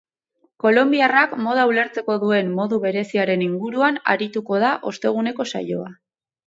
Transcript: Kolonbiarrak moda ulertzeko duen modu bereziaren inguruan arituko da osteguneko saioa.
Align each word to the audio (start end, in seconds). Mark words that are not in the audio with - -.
Kolonbiarrak 0.63 1.35
moda 1.49 1.65
ulertzeko 1.73 2.17
duen 2.25 2.51
modu 2.57 2.81
bereziaren 2.89 3.47
inguruan 3.51 4.01
arituko 4.17 4.65
da 4.67 4.77
osteguneko 4.95 5.51
saioa. 5.55 5.97